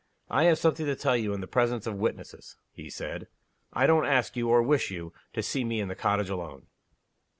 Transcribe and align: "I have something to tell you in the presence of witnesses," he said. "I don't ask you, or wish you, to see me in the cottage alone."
"I 0.31 0.45
have 0.45 0.57
something 0.57 0.87
to 0.87 0.95
tell 0.95 1.15
you 1.15 1.31
in 1.35 1.41
the 1.41 1.47
presence 1.47 1.85
of 1.85 1.93
witnesses," 1.93 2.57
he 2.71 2.89
said. 2.89 3.27
"I 3.71 3.85
don't 3.85 4.07
ask 4.07 4.35
you, 4.35 4.49
or 4.49 4.63
wish 4.63 4.89
you, 4.89 5.13
to 5.33 5.43
see 5.43 5.63
me 5.63 5.79
in 5.79 5.89
the 5.89 5.95
cottage 5.95 6.29
alone." 6.31 6.65